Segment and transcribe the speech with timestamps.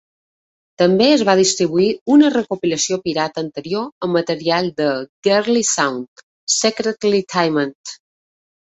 [0.81, 4.91] També es va distribuir una recopilació pirata anterior amb material de
[5.31, 6.27] "Girly-Sound":
[6.59, 7.99] "Secretly Timid".